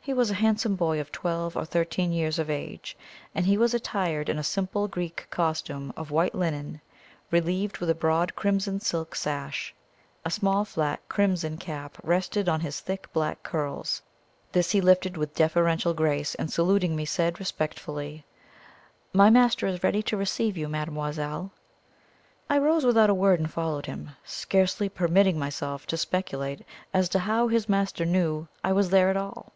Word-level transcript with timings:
He 0.00 0.14
was 0.14 0.30
a 0.30 0.34
handsome 0.40 0.74
boy 0.74 1.00
of 1.00 1.12
twelve 1.12 1.54
or 1.54 1.66
thirteen 1.66 2.12
years 2.12 2.38
of 2.38 2.48
age, 2.48 2.96
and 3.34 3.44
he 3.44 3.58
was 3.58 3.74
attired 3.74 4.30
in 4.30 4.38
a 4.38 4.42
simple 4.42 4.88
Greek 4.88 5.26
costume 5.28 5.92
of 5.98 6.10
white 6.10 6.34
linen, 6.34 6.80
relieved 7.30 7.76
with 7.76 7.90
a 7.90 7.94
broad 7.94 8.34
crimson 8.34 8.80
silk 8.80 9.14
sash. 9.14 9.74
A 10.24 10.30
small 10.30 10.64
flat 10.64 11.06
crimson 11.10 11.58
cap 11.58 11.98
rested 12.02 12.48
on 12.48 12.60
his 12.60 12.80
thick 12.80 13.12
black 13.12 13.42
curls; 13.42 14.00
this 14.50 14.70
he 14.70 14.80
lifted 14.80 15.18
with 15.18 15.34
deferential 15.34 15.92
grace, 15.92 16.34
and, 16.36 16.50
saluting 16.50 16.96
me, 16.96 17.04
said 17.04 17.38
respectfully: 17.38 18.24
"My 19.12 19.28
master 19.28 19.66
is 19.66 19.84
ready 19.84 20.02
to 20.04 20.16
receive 20.16 20.56
you, 20.56 20.70
mademoiselle." 20.70 21.52
I 22.48 22.56
rose 22.56 22.86
without 22.86 23.10
a 23.10 23.14
word 23.14 23.40
and 23.40 23.50
followed 23.50 23.84
him, 23.84 24.12
scarcely 24.24 24.88
permitting 24.88 25.38
myself 25.38 25.86
to 25.88 25.98
speculate 25.98 26.64
as 26.94 27.10
to 27.10 27.18
how 27.18 27.48
his 27.48 27.68
master 27.68 28.06
knew 28.06 28.48
I 28.64 28.72
was 28.72 28.88
there 28.88 29.10
at 29.10 29.16
all. 29.18 29.52